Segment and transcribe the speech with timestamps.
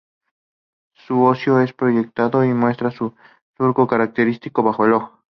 [0.95, 3.13] Su hocico es proyectado y muestra un
[3.55, 5.21] surco característico bajo el ojo.